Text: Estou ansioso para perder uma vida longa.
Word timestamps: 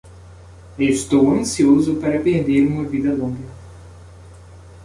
Estou 0.79 1.29
ansioso 1.31 1.97
para 1.97 2.19
perder 2.19 2.65
uma 2.65 2.83
vida 2.83 3.13
longa. 3.15 3.47